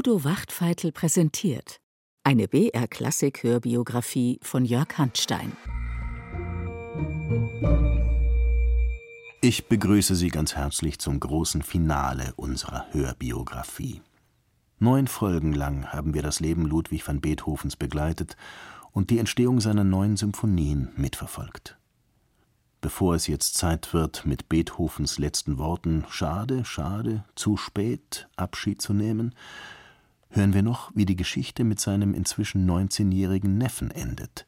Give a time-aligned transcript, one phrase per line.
[0.00, 1.78] Udo Wachtfeitel präsentiert
[2.24, 5.52] eine BR-Klassik-Hörbiografie von Jörg Handstein.
[9.42, 14.00] Ich begrüße Sie ganz herzlich zum großen Finale unserer Hörbiografie.
[14.78, 18.38] Neun Folgen lang haben wir das Leben Ludwig van Beethovens begleitet
[18.92, 21.76] und die Entstehung seiner neuen Symphonien mitverfolgt.
[22.80, 28.94] Bevor es jetzt Zeit wird, mit Beethovens letzten Worten Schade, schade, zu spät Abschied zu
[28.94, 29.34] nehmen,
[30.30, 34.46] hören wir noch, wie die Geschichte mit seinem inzwischen 19-jährigen Neffen endet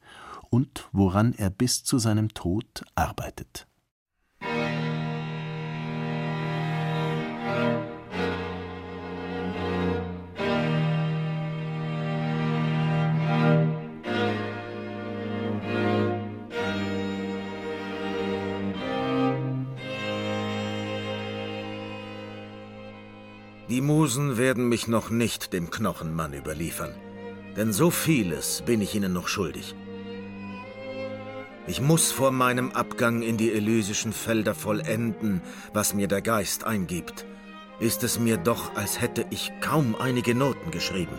[0.50, 3.66] und woran er bis zu seinem Tod arbeitet.
[23.73, 26.95] Die Musen werden mich noch nicht dem Knochenmann überliefern,
[27.56, 29.75] denn so vieles bin ich ihnen noch schuldig.
[31.67, 35.41] Ich muss vor meinem Abgang in die elysischen Felder vollenden,
[35.73, 37.25] was mir der Geist eingibt.
[37.81, 41.17] Ist es mir doch, als hätte ich kaum einige Noten geschrieben.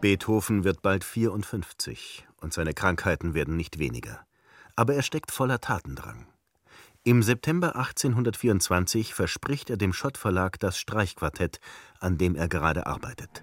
[0.00, 4.20] Beethoven wird bald 54 und seine Krankheiten werden nicht weniger.
[4.76, 6.28] Aber er steckt voller Tatendrang.
[7.02, 11.58] Im September 1824 verspricht er dem Schott Verlag das Streichquartett,
[11.98, 13.42] an dem er gerade arbeitet.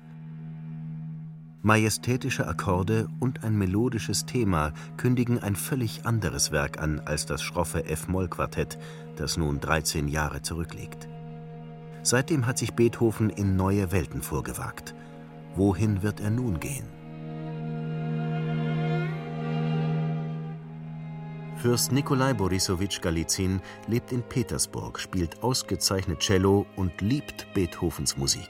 [1.61, 7.83] Majestätische Akkorde und ein melodisches Thema kündigen ein völlig anderes Werk an als das schroffe
[7.83, 8.77] F-Moll-Quartett,
[9.17, 11.09] das nun 13 Jahre zurückliegt.
[12.01, 14.95] Seitdem hat sich Beethoven in neue Welten vorgewagt–
[15.55, 16.85] Wohin wird er nun gehen?
[21.57, 28.49] Fürst Nikolai Borisowitsch Galizin lebt in Petersburg, spielt ausgezeichnet Cello und liebt Beethovens Musik.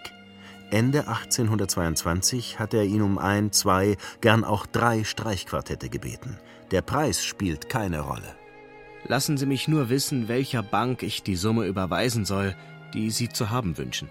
[0.71, 6.39] Ende 1822 hat er ihn um ein, zwei, gern auch drei Streichquartette gebeten.
[6.71, 8.35] Der Preis spielt keine Rolle.
[9.07, 12.55] Lassen Sie mich nur wissen, welcher Bank ich die Summe überweisen soll,
[12.95, 14.09] die Sie zu haben wünschen.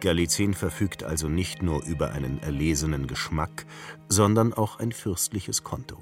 [0.00, 3.66] Galizien verfügt also nicht nur über einen erlesenen Geschmack,
[4.08, 5.98] sondern auch ein fürstliches Konto.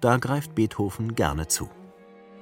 [0.00, 1.70] Da greift Beethoven gerne zu.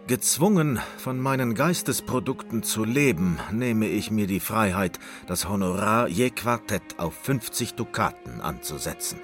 [0.07, 6.99] Gezwungen, von meinen Geistesprodukten zu leben, nehme ich mir die Freiheit, das Honorar je Quartett
[6.99, 9.19] auf 50 Dukaten anzusetzen.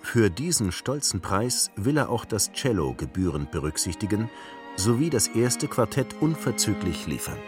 [0.00, 4.30] Für diesen stolzen Preis will er auch das Cello gebührend berücksichtigen
[4.76, 7.38] sowie das erste Quartett unverzüglich liefern.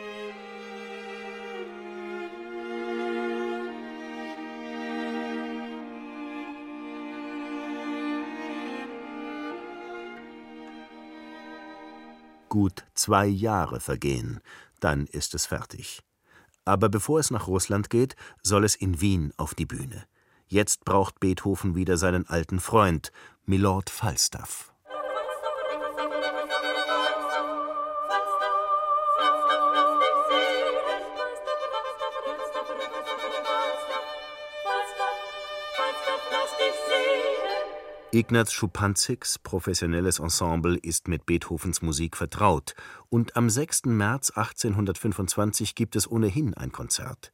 [12.49, 14.41] Gut zwei Jahre vergehen,
[14.81, 16.01] dann ist es fertig.
[16.65, 20.05] Aber bevor es nach Russland geht, soll es in Wien auf die Bühne.
[20.49, 23.11] Jetzt braucht Beethoven wieder seinen alten Freund,
[23.47, 24.73] Milord Falstaff.
[38.13, 42.75] Ignaz Schuppanzigs professionelles Ensemble ist mit Beethovens Musik vertraut,
[43.09, 43.87] und am 6.
[43.87, 47.33] März 1825 gibt es ohnehin ein Konzert.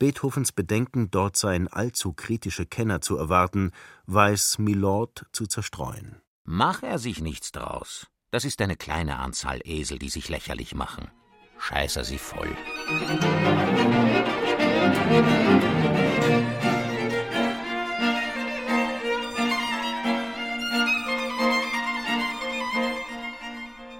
[0.00, 3.70] Beethovens Bedenken, dort seien allzu kritische Kenner zu erwarten,
[4.06, 6.20] weiß Milord zu zerstreuen.
[6.44, 8.08] Mach er sich nichts draus.
[8.32, 11.10] Das ist eine kleine Anzahl Esel, die sich lächerlich machen.
[11.58, 12.56] Scheiß er sie voll.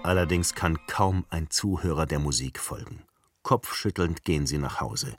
[0.09, 3.03] Allerdings kann kaum ein Zuhörer der Musik folgen.
[3.43, 5.15] Kopfschüttelnd gehen sie nach Hause.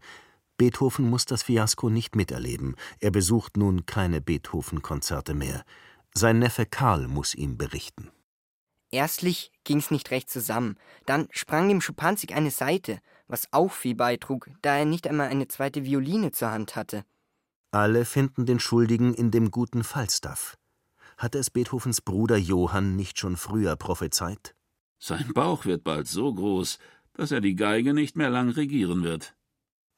[0.56, 2.74] Beethoven muss das Fiasko nicht miterleben.
[2.98, 5.62] Er besucht nun keine Beethoven-Konzerte mehr.
[6.12, 8.10] Sein Neffe Karl muss ihm berichten.
[8.90, 10.74] Erstlich ging's nicht recht zusammen.
[11.06, 12.98] Dann sprang dem Schupanzig eine Seite,
[13.28, 17.04] was auch viel beitrug, da er nicht einmal eine zweite Violine zur Hand hatte.
[17.70, 20.56] Alle finden den Schuldigen in dem guten Falstaff.
[21.16, 24.56] Hatte es Beethovens Bruder Johann nicht schon früher prophezeit?
[25.02, 26.78] Sein Bauch wird bald so groß,
[27.14, 29.34] dass er die Geige nicht mehr lang regieren wird.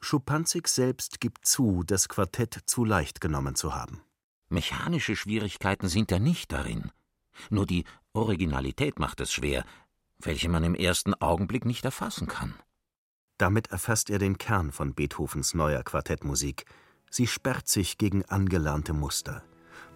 [0.01, 4.01] Schupanzig selbst gibt zu, das Quartett zu leicht genommen zu haben.
[4.49, 6.93] Mechanische Schwierigkeiten sind ja nicht darin.
[7.51, 9.65] Nur die Originalität macht es schwer,
[10.19, 12.55] welche man im ersten Augenblick nicht erfassen kann.
[13.39, 16.65] Damit erfasst er den Kern von Beethovens neuer Quartettmusik.
[17.11, 19.43] Sie sperrt sich gegen angelernte Muster.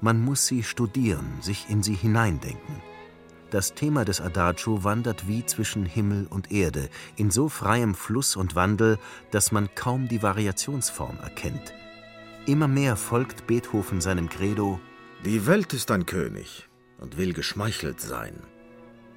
[0.01, 2.83] Man muss sie studieren, sich in sie hineindenken.
[3.51, 8.57] Das Thema des Adagio wandert wie zwischen Himmel und Erde, in so freiem Fluss und
[8.57, 8.99] Wandel,
[9.31, 11.73] dass man kaum die Variationsform erkennt.
[12.47, 14.81] Immer mehr folgt Beethoven seinem Credo
[15.25, 18.43] Die Welt ist ein König und will geschmeichelt sein.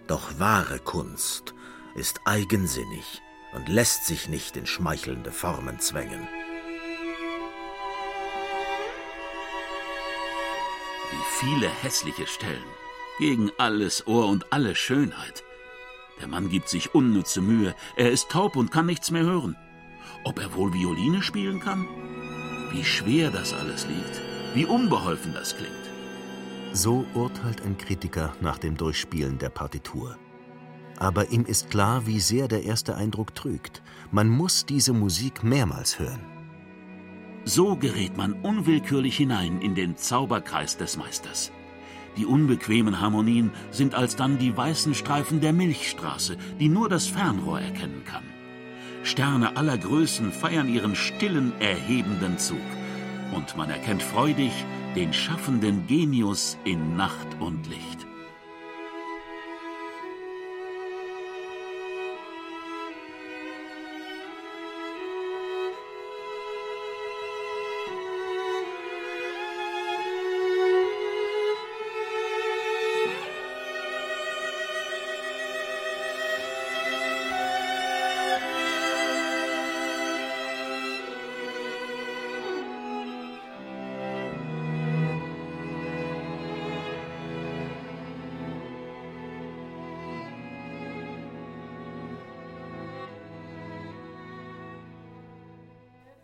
[0.07, 1.55] Doch wahre Kunst
[1.95, 3.21] ist eigensinnig
[3.53, 6.27] und lässt sich nicht in schmeichelnde Formen zwängen.
[11.11, 12.88] Wie viele hässliche Stellen.
[13.19, 15.43] Gegen alles Ohr und alle Schönheit.
[16.21, 17.75] Der Mann gibt sich unnütze Mühe.
[17.97, 19.57] Er ist taub und kann nichts mehr hören.
[20.23, 21.85] Ob er wohl Violine spielen kann?
[22.71, 24.21] Wie schwer das alles liegt.
[24.53, 25.73] Wie unbeholfen das klingt.
[26.71, 30.17] So urteilt ein Kritiker nach dem Durchspielen der Partitur.
[30.97, 33.81] Aber ihm ist klar, wie sehr der erste Eindruck trügt.
[34.11, 36.21] Man muss diese Musik mehrmals hören.
[37.43, 41.51] So gerät man unwillkürlich hinein in den Zauberkreis des Meisters.
[42.19, 48.03] Die unbequemen Harmonien sind alsdann die weißen Streifen der Milchstraße, die nur das Fernrohr erkennen
[48.03, 48.25] kann.
[49.03, 52.57] Sterne aller Größen feiern ihren stillen, erhebenden Zug.
[53.33, 54.51] Und man erkennt freudig
[54.97, 58.08] den schaffenden Genius in Nacht und Licht.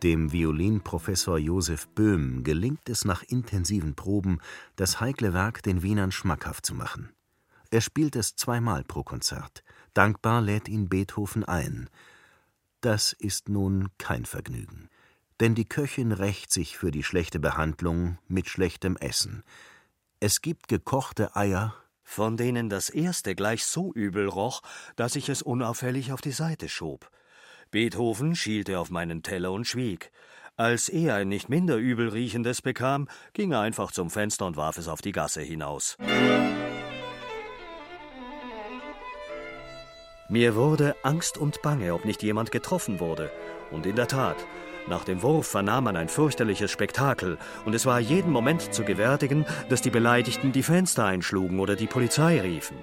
[0.04, 4.40] Dem Violinprofessor Josef Böhm gelingt es nach intensiven Proben,
[4.76, 7.12] das heikle Werk den Wienern schmackhaft zu machen.
[7.72, 9.64] Er spielt es zweimal pro Konzert.
[9.94, 11.90] Dankbar lädt ihn Beethoven ein.
[12.82, 14.90] Das ist nun kein Vergnügen.
[15.40, 19.44] Denn die Köchin rächt sich für die schlechte Behandlung mit schlechtem Essen.
[20.20, 24.62] Es gibt gekochte Eier, von denen das erste gleich so übel roch,
[24.96, 27.10] dass ich es unauffällig auf die Seite schob.
[27.72, 30.12] Beethoven schielte auf meinen Teller und schwieg.
[30.58, 34.78] Als er ein nicht minder übel riechendes bekam, ging er einfach zum Fenster und warf
[34.78, 35.98] es auf die Gasse hinaus.
[40.30, 43.32] Mir wurde Angst und Bange, ob nicht jemand getroffen wurde.
[43.70, 44.38] Und in der Tat,
[44.88, 49.46] nach dem Wurf vernahm man ein fürchterliches Spektakel, und es war jeden Moment zu gewärtigen,
[49.70, 52.78] dass die Beleidigten die Fenster einschlugen oder die Polizei riefen.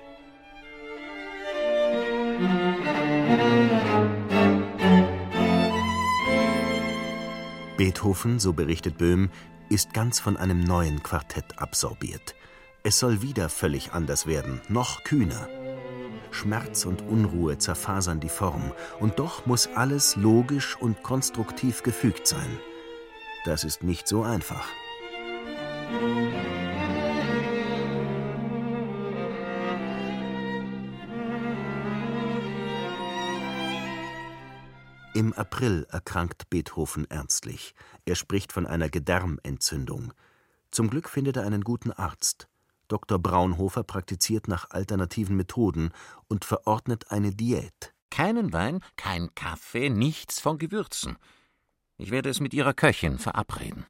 [7.82, 9.28] Beethoven, so berichtet Böhm,
[9.68, 12.36] ist ganz von einem neuen Quartett absorbiert.
[12.84, 15.48] Es soll wieder völlig anders werden, noch kühner.
[16.30, 18.70] Schmerz und Unruhe zerfasern die Form,
[19.00, 22.56] und doch muss alles logisch und konstruktiv gefügt sein.
[23.46, 24.68] Das ist nicht so einfach.
[35.14, 37.74] Im April erkrankt Beethoven ernstlich.
[38.06, 40.14] Er spricht von einer Gedärmentzündung.
[40.70, 42.48] Zum Glück findet er einen guten Arzt.
[42.88, 43.18] Dr.
[43.18, 45.90] Braunhofer praktiziert nach alternativen Methoden
[46.28, 47.92] und verordnet eine Diät.
[48.08, 51.18] Keinen Wein, kein Kaffee, nichts von Gewürzen.
[51.98, 53.84] Ich werde es mit Ihrer Köchin verabreden.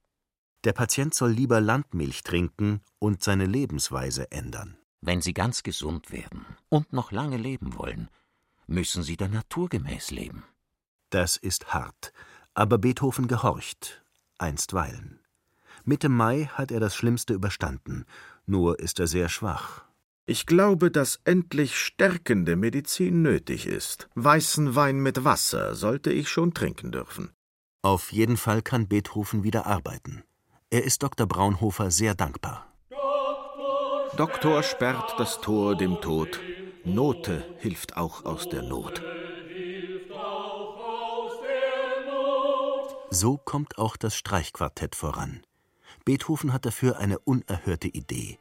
[0.64, 4.76] Der Patient soll lieber Landmilch trinken und seine Lebensweise ändern.
[5.00, 8.08] Wenn Sie ganz gesund werden und noch lange leben wollen,
[8.66, 10.44] müssen Sie der Natur gemäß leben.
[11.12, 12.11] Das ist hart,
[12.54, 14.02] aber Beethoven gehorcht,
[14.38, 15.21] einstweilen.
[15.85, 18.07] Mitte Mai hat er das Schlimmste überstanden,
[18.47, 19.85] nur ist er sehr schwach.
[20.25, 24.09] Ich glaube, dass endlich stärkende Medizin nötig ist.
[24.14, 27.31] Weißen Wein mit Wasser sollte ich schon trinken dürfen.
[27.83, 30.25] Auf jeden Fall kann Beethoven wieder arbeiten.
[30.71, 31.26] Er ist Dr.
[31.26, 32.73] Braunhofer sehr dankbar.
[34.16, 36.40] Doktor sperrt das Tor dem Tod.
[36.85, 39.02] Note hilft auch aus der Not.
[43.14, 45.42] So kommt auch das Streichquartett voran.
[46.07, 48.38] Beethoven hat dafür eine unerhörte Idee.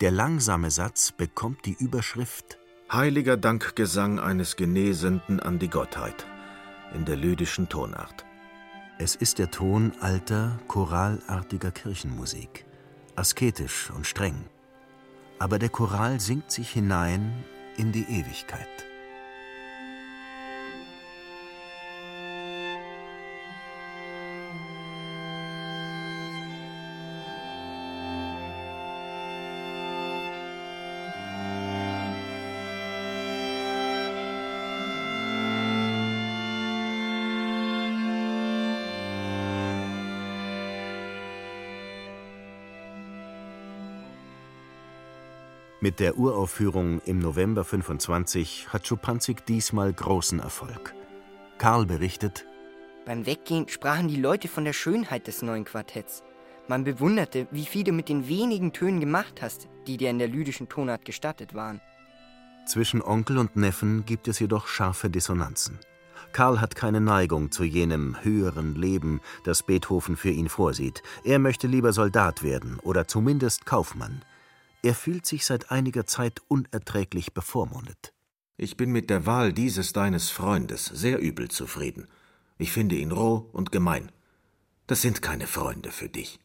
[0.00, 2.56] Der langsame Satz bekommt die Überschrift
[2.92, 6.24] Heiliger Dankgesang eines Genesenden an die Gottheit
[6.94, 8.24] in der lydischen Tonart.
[8.96, 12.64] Es ist der Ton alter, choralartiger Kirchenmusik,
[13.16, 14.44] asketisch und streng.
[15.40, 17.42] Aber der Choral singt sich hinein
[17.76, 18.91] in die Ewigkeit.
[45.82, 50.94] Mit der Uraufführung im November 25 hat Schupanzig diesmal großen Erfolg.
[51.58, 52.46] Karl berichtet:
[53.04, 56.22] Beim Weggehen sprachen die Leute von der Schönheit des neuen Quartetts.
[56.68, 60.28] Man bewunderte, wie viel du mit den wenigen Tönen gemacht hast, die dir in der
[60.28, 61.80] lydischen Tonart gestattet waren.
[62.64, 65.80] Zwischen Onkel und Neffen gibt es jedoch scharfe Dissonanzen.
[66.32, 71.02] Karl hat keine Neigung zu jenem höheren Leben, das Beethoven für ihn vorsieht.
[71.24, 74.22] Er möchte lieber Soldat werden oder zumindest Kaufmann.
[74.82, 78.12] Er fühlt sich seit einiger Zeit unerträglich bevormundet.
[78.56, 82.08] Ich bin mit der Wahl dieses deines Freundes sehr übel zufrieden.
[82.58, 84.10] Ich finde ihn roh und gemein.
[84.88, 86.40] Das sind keine Freunde für dich.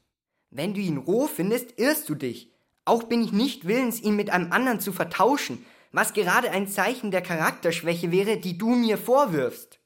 [0.52, 2.52] Wenn du ihn roh findest, irrst du dich.
[2.86, 7.12] Auch bin ich nicht willens, ihn mit einem anderen zu vertauschen, was gerade ein Zeichen
[7.12, 9.80] der Charakterschwäche wäre, die du mir vorwirfst.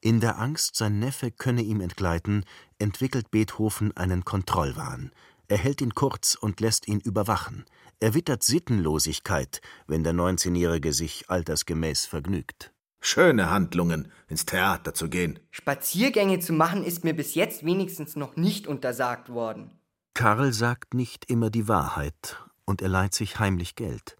[0.00, 2.46] In der Angst, sein Neffe könne ihm entgleiten,
[2.78, 5.12] entwickelt Beethoven einen Kontrollwahn.
[5.50, 7.64] Er hält ihn kurz und lässt ihn überwachen.
[7.98, 12.72] Er wittert Sittenlosigkeit, wenn der 19-Jährige sich altersgemäß vergnügt.
[13.00, 15.40] Schöne Handlungen, ins Theater zu gehen.
[15.50, 19.72] Spaziergänge zu machen ist mir bis jetzt wenigstens noch nicht untersagt worden.
[20.14, 24.16] Karl sagt nicht immer die Wahrheit und er leiht sich heimlich Geld.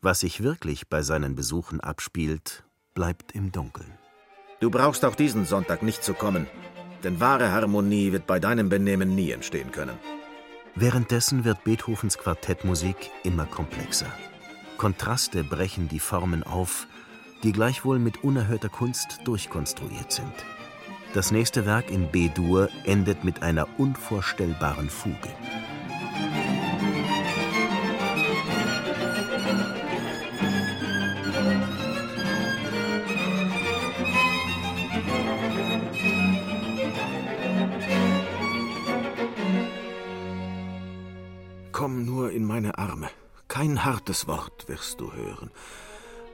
[0.00, 3.98] Was sich wirklich bei seinen Besuchen abspielt, bleibt im Dunkeln.
[4.60, 6.46] Du brauchst auch diesen Sonntag nicht zu kommen,
[7.04, 9.98] denn wahre Harmonie wird bei deinem Benehmen nie entstehen können.
[10.74, 14.06] Währenddessen wird Beethovens Quartettmusik immer komplexer.
[14.76, 16.86] Kontraste brechen die Formen auf,
[17.42, 20.32] die gleichwohl mit unerhörter Kunst durchkonstruiert sind.
[21.12, 25.28] Das nächste Werk in B-Dur endet mit einer unvorstellbaren Fuge.
[41.90, 43.10] Komm nur in meine Arme.
[43.48, 45.50] Kein hartes Wort wirst du hören.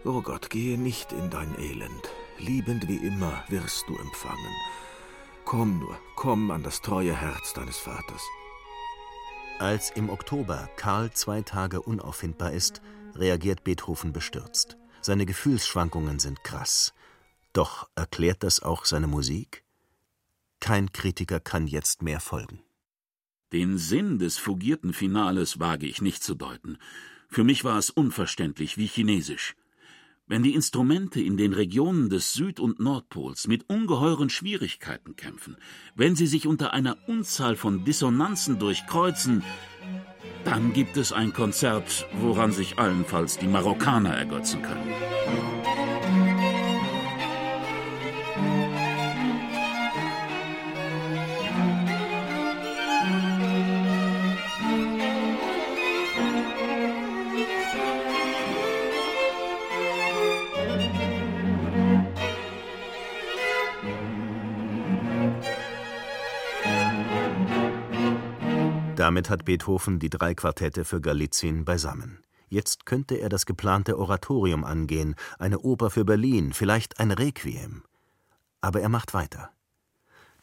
[0.04, 2.10] O oh Gott, gehe nicht in dein Elend.
[2.38, 4.54] Liebend wie immer wirst du empfangen.
[5.46, 8.22] Komm nur, komm an das treue Herz deines Vaters.
[9.58, 12.82] Als im Oktober Karl zwei Tage unauffindbar ist,
[13.14, 14.76] reagiert Beethoven bestürzt.
[15.00, 16.92] Seine Gefühlsschwankungen sind krass.
[17.54, 19.64] Doch erklärt das auch seine Musik?
[20.60, 22.65] Kein Kritiker kann jetzt mehr folgen.
[23.52, 26.78] Den Sinn des fugierten Finales wage ich nicht zu deuten.
[27.28, 29.54] Für mich war es unverständlich wie Chinesisch.
[30.26, 35.56] Wenn die Instrumente in den Regionen des Süd- und Nordpols mit ungeheuren Schwierigkeiten kämpfen,
[35.94, 39.44] wenn sie sich unter einer Unzahl von Dissonanzen durchkreuzen,
[40.44, 45.55] dann gibt es ein Konzert, woran sich allenfalls die Marokkaner ergötzen können.
[69.06, 72.24] Damit hat Beethoven die drei Quartette für Galizien beisammen.
[72.48, 77.84] Jetzt könnte er das geplante Oratorium angehen, eine Oper für Berlin, vielleicht ein Requiem.
[78.60, 79.52] Aber er macht weiter.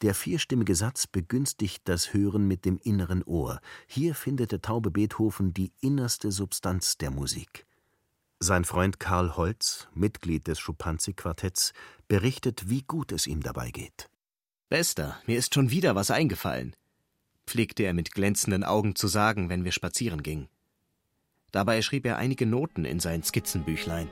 [0.01, 3.59] Der vierstimmige Satz begünstigt das Hören mit dem inneren Ohr.
[3.85, 7.65] Hier findet der taube Beethoven die innerste Substanz der Musik.
[8.39, 11.73] Sein Freund Karl Holz, Mitglied des Schupanzig-Quartetts,
[12.07, 14.09] berichtet, wie gut es ihm dabei geht.
[14.69, 16.77] Bester, mir ist schon wieder was eingefallen
[17.53, 20.47] pflegte er mit glänzenden Augen zu sagen, wenn wir spazieren gingen.
[21.51, 24.09] Dabei schrieb er einige Noten in sein Skizzenbüchlein.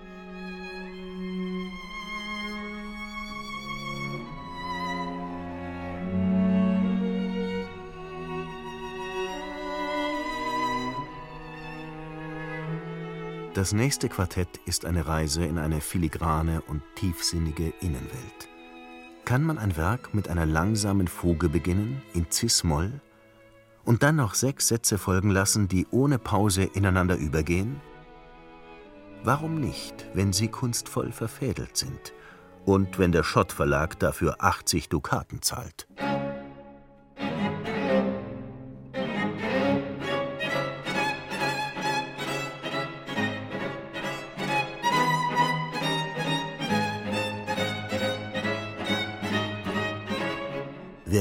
[13.55, 18.49] Das nächste Quartett ist eine Reise in eine filigrane und tiefsinnige Innenwelt.
[19.25, 23.01] Kann man ein Werk mit einer langsamen Fuge beginnen, in Cis-Moll,
[23.85, 27.81] und dann noch sechs Sätze folgen lassen, die ohne Pause ineinander übergehen?
[29.23, 32.13] Warum nicht, wenn sie kunstvoll verfädelt sind
[32.65, 35.87] und wenn der Schott Verlag dafür 80 Dukaten zahlt?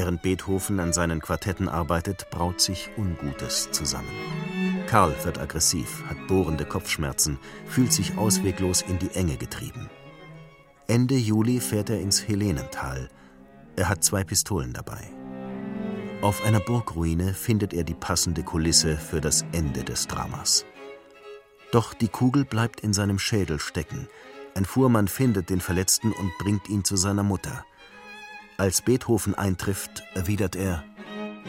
[0.01, 4.09] Während Beethoven an seinen Quartetten arbeitet, braut sich Ungutes zusammen.
[4.87, 9.91] Karl wird aggressiv, hat bohrende Kopfschmerzen, fühlt sich ausweglos in die Enge getrieben.
[10.87, 13.09] Ende Juli fährt er ins Helenental.
[13.75, 15.07] Er hat zwei Pistolen dabei.
[16.23, 20.65] Auf einer Burgruine findet er die passende Kulisse für das Ende des Dramas.
[21.71, 24.07] Doch die Kugel bleibt in seinem Schädel stecken.
[24.55, 27.63] Ein Fuhrmann findet den Verletzten und bringt ihn zu seiner Mutter.
[28.61, 30.83] Als Beethoven eintrifft, erwidert er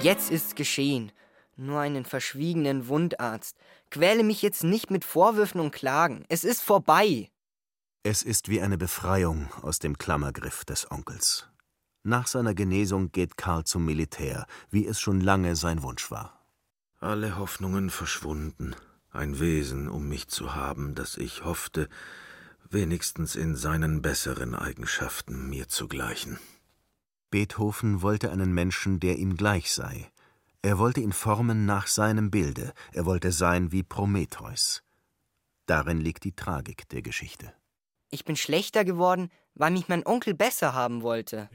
[0.00, 1.12] Jetzt ist's geschehen.
[1.56, 3.58] Nur einen verschwiegenen Wundarzt.
[3.90, 6.24] Quäle mich jetzt nicht mit Vorwürfen und Klagen.
[6.30, 7.28] Es ist vorbei.
[8.02, 11.50] Es ist wie eine Befreiung aus dem Klammergriff des Onkels.
[12.02, 16.42] Nach seiner Genesung geht Karl zum Militär, wie es schon lange sein Wunsch war.
[16.98, 18.74] Alle Hoffnungen verschwunden,
[19.10, 21.90] ein Wesen um mich zu haben, das ich hoffte,
[22.70, 26.38] wenigstens in seinen besseren Eigenschaften mir zu gleichen.
[27.32, 30.12] Beethoven wollte einen Menschen, der ihm gleich sei.
[30.60, 34.82] Er wollte ihn formen nach seinem Bilde, er wollte sein wie Prometheus.
[35.66, 37.54] Darin liegt die Tragik der Geschichte.
[38.10, 41.48] Ich bin schlechter geworden, weil mich mein Onkel besser haben wollte.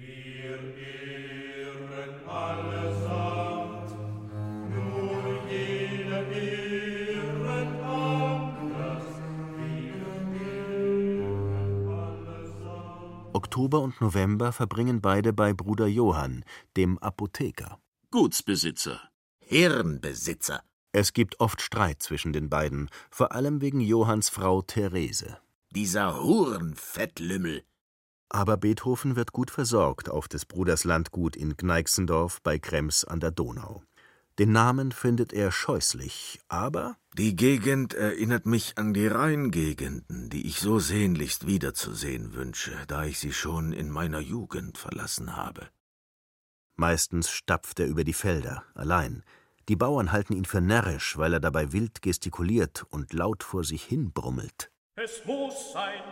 [13.37, 16.43] Oktober und November verbringen beide bei Bruder Johann,
[16.75, 17.77] dem Apotheker.
[18.09, 18.99] Gutsbesitzer.
[19.37, 20.63] Hirnbesitzer.
[20.91, 25.37] Es gibt oft Streit zwischen den beiden, vor allem wegen Johanns Frau Therese.
[25.69, 27.61] Dieser Hurenfettlümmel.
[28.29, 33.29] Aber Beethoven wird gut versorgt auf des Bruders Landgut in Gneixendorf bei Krems an der
[33.29, 33.83] Donau.
[34.39, 40.59] Den Namen findet er scheußlich, aber Die Gegend erinnert mich an die Rheingegenden, die ich
[40.59, 45.67] so sehnlichst wiederzusehen wünsche, da ich sie schon in meiner Jugend verlassen habe.
[46.75, 49.23] meistens stapft er über die Felder, allein.
[49.67, 53.83] Die Bauern halten ihn für närrisch, weil er dabei wild gestikuliert und laut vor sich
[53.83, 54.71] hin brummelt.
[54.95, 56.03] Es muss sein,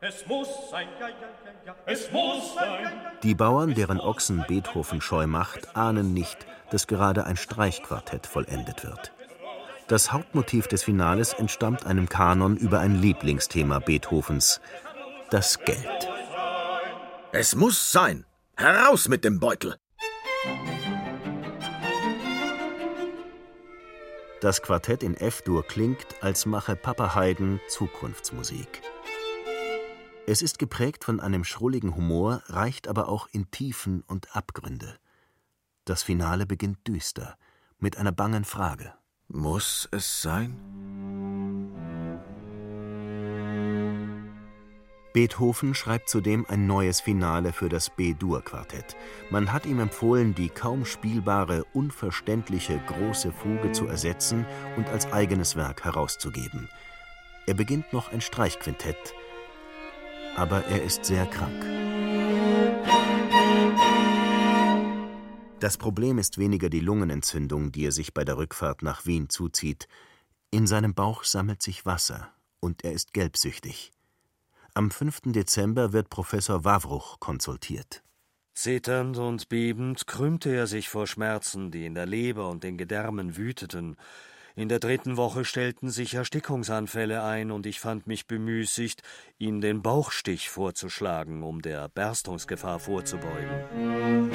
[0.00, 2.92] es muss sein, ja, ja, ja, ja, es muss sein.
[3.22, 9.12] Die Bauern, deren Ochsen Beethoven scheu macht, ahnen nicht, dass gerade ein Streichquartett vollendet wird.
[9.88, 14.60] Das Hauptmotiv des Finales entstammt einem Kanon über ein Lieblingsthema Beethovens,
[15.30, 16.08] das Geld.
[17.32, 18.24] Es muss sein.
[18.56, 19.76] Heraus mit dem Beutel.
[24.40, 28.82] Das Quartett in F-Dur klingt, als mache Papa Haydn Zukunftsmusik.
[30.28, 34.96] Es ist geprägt von einem schrulligen Humor, reicht aber auch in Tiefen und Abgründe.
[35.84, 37.36] Das Finale beginnt düster,
[37.78, 38.92] mit einer bangen Frage.
[39.28, 40.56] Muss es sein?
[45.12, 48.96] Beethoven schreibt zudem ein neues Finale für das B-Dur-Quartett.
[49.30, 54.44] Man hat ihm empfohlen, die kaum spielbare, unverständliche große Fuge zu ersetzen
[54.76, 56.68] und als eigenes Werk herauszugeben.
[57.46, 59.14] Er beginnt noch ein Streichquintett,
[60.36, 61.64] aber er ist sehr krank.
[65.60, 69.88] Das Problem ist weniger die Lungenentzündung, die er sich bei der Rückfahrt nach Wien zuzieht.
[70.50, 73.90] In seinem Bauch sammelt sich Wasser und er ist gelbsüchtig.
[74.74, 75.32] Am 5.
[75.32, 78.02] Dezember wird Professor Wawruch konsultiert.
[78.54, 83.36] Zitternd und bebend krümmte er sich vor Schmerzen, die in der Leber und den Gedärmen
[83.36, 83.96] wüteten.
[84.58, 89.02] In der dritten Woche stellten sich Erstickungsanfälle ein, und ich fand mich bemüßigt,
[89.36, 94.30] ihn den Bauchstich vorzuschlagen, um der Berstungsgefahr vorzubeugen.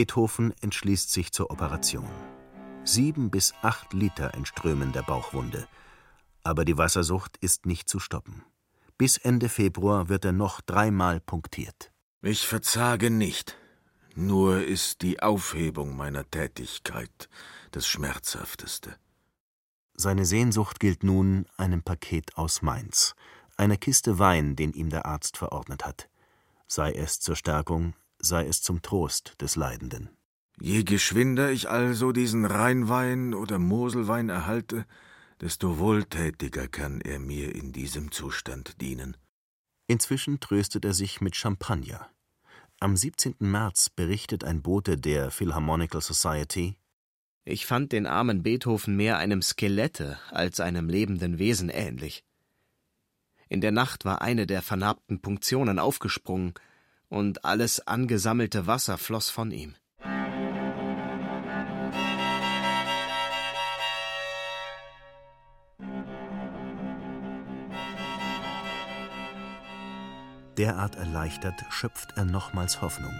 [0.00, 2.08] Beethoven entschließt sich zur Operation.
[2.84, 5.68] Sieben bis acht Liter entströmen der Bauchwunde.
[6.42, 8.42] Aber die Wassersucht ist nicht zu stoppen.
[8.96, 11.92] Bis Ende Februar wird er noch dreimal punktiert.
[12.22, 13.58] Ich verzage nicht.
[14.14, 17.28] Nur ist die Aufhebung meiner Tätigkeit
[17.70, 18.96] das Schmerzhafteste.
[19.92, 23.14] Seine Sehnsucht gilt nun einem Paket aus Mainz,
[23.58, 26.08] einer Kiste Wein, den ihm der Arzt verordnet hat.
[26.68, 30.10] Sei es zur Stärkung, sei es zum Trost des Leidenden.
[30.60, 34.84] Je geschwinder ich also diesen Rheinwein oder Moselwein erhalte,
[35.40, 39.16] desto wohltätiger kann er mir in diesem Zustand dienen.
[39.86, 42.10] Inzwischen tröstet er sich mit Champagner.
[42.78, 43.36] Am 17.
[43.38, 46.76] März berichtet ein Bote der Philharmonical Society,
[47.44, 52.22] Ich fand den armen Beethoven mehr einem Skelette als einem lebenden Wesen ähnlich.
[53.48, 56.54] In der Nacht war eine der vernarbten Punktionen aufgesprungen,
[57.10, 59.74] und alles angesammelte Wasser floss von ihm.
[70.60, 73.14] derart erleichtert schöpft er nochmals Hoffnung.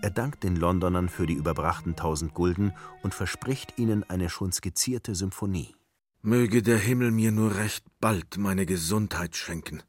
[0.00, 5.16] Er dankt den Londonern für die überbrachten tausend Gulden und verspricht ihnen eine schon skizzierte
[5.16, 5.74] Symphonie.
[6.22, 9.82] Möge der Himmel mir nur recht bald meine Gesundheit schenken.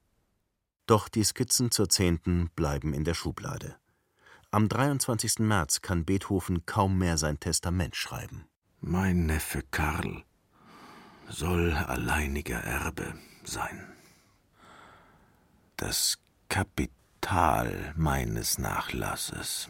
[0.85, 3.75] Doch die Skizzen zur Zehnten bleiben in der Schublade.
[4.51, 5.39] Am 23.
[5.39, 8.45] März kann Beethoven kaum mehr sein Testament schreiben.
[8.81, 10.23] Mein Neffe Karl
[11.27, 13.83] soll alleiniger Erbe sein.
[15.75, 16.19] Das
[16.49, 19.69] Kapital meines Nachlasses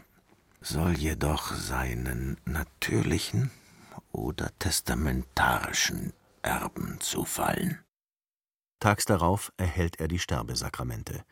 [0.60, 3.50] soll jedoch seinen natürlichen
[4.12, 7.85] oder testamentarischen Erben zufallen.
[8.80, 11.24] Tags darauf erhält er die Sterbesakramente.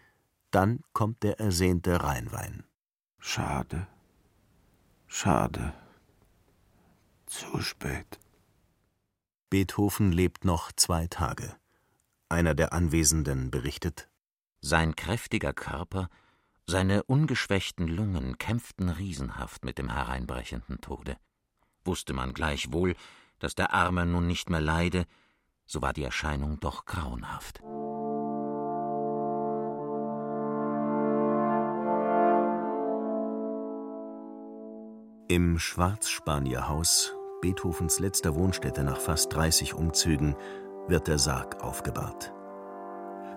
[0.51, 2.65] Dann kommt der ersehnte Rheinwein.
[3.19, 3.87] Schade,
[5.07, 5.75] schade,
[7.27, 8.19] zu spät.
[9.51, 11.57] Beethoven lebt noch zwei Tage.
[12.29, 14.09] Einer der Anwesenden berichtet:
[14.61, 16.09] Sein kräftiger Körper,
[16.67, 21.17] seine ungeschwächten Lungen kämpften riesenhaft mit dem hereinbrechenden Tode.
[21.85, 22.97] Wusste man gleichwohl,
[23.39, 25.07] dass der Arme nun nicht mehr leide,
[25.67, 27.61] so war die Erscheinung doch grauenhaft.
[35.29, 40.37] Im Schwarzspanierhaus, Beethovens letzter Wohnstätte nach fast 30 Umzügen,
[40.87, 42.33] wird der Sarg aufgebahrt.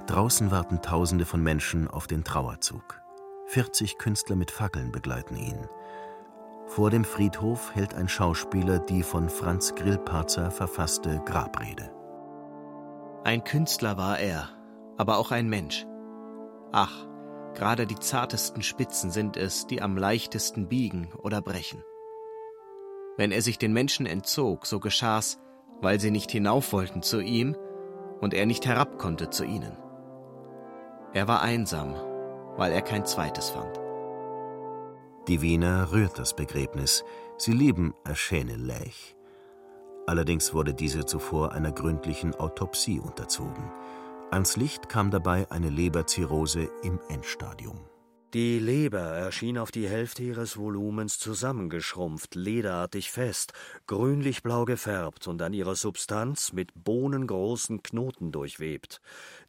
[0.06, 3.02] Draußen warten Tausende von Menschen auf den Trauerzug.
[3.48, 5.68] 40 Künstler mit Fackeln begleiten ihn.
[6.68, 11.97] Vor dem Friedhof hält ein Schauspieler die von Franz Grillparzer verfasste Grabrede.
[13.24, 14.50] Ein Künstler war er,
[14.98, 15.86] aber auch ein Mensch.
[16.72, 17.06] Ach,
[17.56, 21.84] gerade die zartesten Spitzen sind es, die am leichtesten biegen oder brechen.
[23.18, 25.40] Wenn er sich den Menschen entzog, so geschah's,
[25.82, 27.56] weil sie nicht hinauf wollten zu ihm
[28.22, 29.78] und er nicht herab konnte zu ihnen.
[31.14, 31.96] Er war einsam,
[32.58, 33.80] weil er kein zweites fand.
[35.28, 37.04] Die Wiener rührt das Begräbnis.
[37.38, 39.17] Sie lieben Aschene Lech.
[40.08, 43.70] Allerdings wurde diese zuvor einer gründlichen Autopsie unterzogen.
[44.32, 47.82] Ans Licht kam dabei eine Leberzirrhose im Endstadium.
[48.34, 53.54] Die Leber erschien auf die Hälfte ihres Volumens zusammengeschrumpft, lederartig fest,
[53.88, 59.02] grünlich-blau gefärbt und an ihrer Substanz mit bohnengroßen Knoten durchwebt.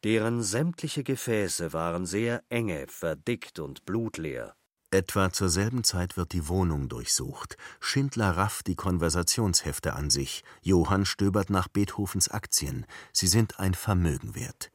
[0.04, 4.54] Deren sämtliche Gefäße waren sehr enge, verdickt und blutleer.
[4.90, 7.58] Etwa zur selben Zeit wird die Wohnung durchsucht.
[7.78, 10.44] Schindler rafft die Konversationshefte an sich.
[10.62, 12.86] Johann stöbert nach Beethovens Aktien.
[13.12, 14.70] Sie sind ein Vermögen wert.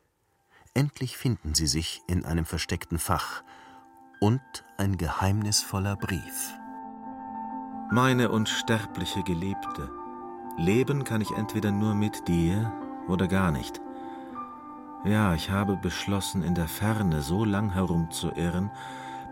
[0.75, 3.43] Endlich finden sie sich in einem versteckten Fach.
[4.19, 4.41] Und
[4.77, 6.53] ein geheimnisvoller Brief.
[7.91, 9.89] Meine unsterbliche Geliebte,
[10.57, 12.71] leben kann ich entweder nur mit dir
[13.07, 13.81] oder gar nicht.
[15.05, 18.71] Ja, ich habe beschlossen, in der Ferne so lang herumzuirren,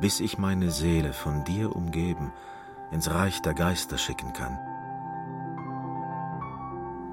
[0.01, 2.33] bis ich meine Seele von dir umgeben
[2.91, 4.59] ins Reich der Geister schicken kann.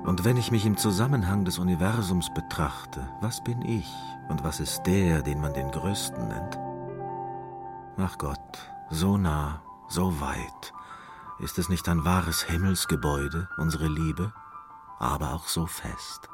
[0.05, 3.92] Und wenn ich mich im Zusammenhang des Universums betrachte, was bin ich
[4.29, 6.59] und was ist der, den man den Größten nennt?
[7.98, 10.72] Ach Gott, so nah, so weit,
[11.40, 14.33] ist es nicht ein wahres Himmelsgebäude, unsere Liebe,
[14.98, 16.29] aber auch so fest,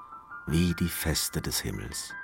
[0.46, 2.14] wie die Feste des Himmels.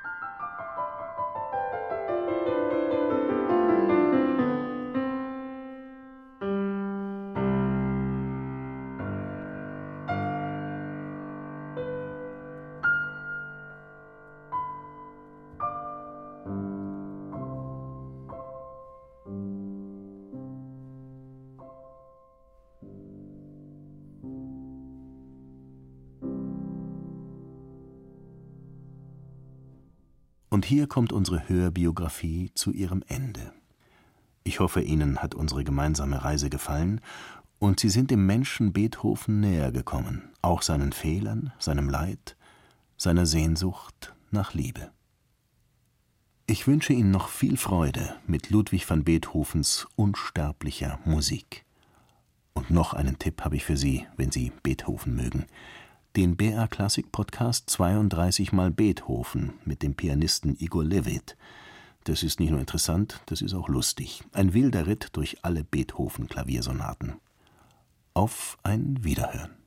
[30.60, 33.54] Und hier kommt unsere Hörbiografie zu ihrem Ende.
[34.44, 37.00] Ich hoffe, Ihnen hat unsere gemeinsame Reise gefallen
[37.58, 42.36] und Sie sind dem Menschen Beethoven näher gekommen, auch seinen Fehlern, seinem Leid,
[42.98, 44.90] seiner Sehnsucht nach Liebe.
[46.46, 51.64] Ich wünsche Ihnen noch viel Freude mit Ludwig van Beethovens unsterblicher Musik.
[52.52, 55.46] Und noch einen Tipp habe ich für Sie, wenn Sie Beethoven mögen
[56.16, 61.36] den BR Klassik Podcast 32 mal Beethoven mit dem Pianisten Igor Levit.
[62.04, 64.24] Das ist nicht nur interessant, das ist auch lustig.
[64.32, 67.20] Ein wilder Ritt durch alle Beethoven Klaviersonaten.
[68.12, 69.59] Auf ein Wiederhören.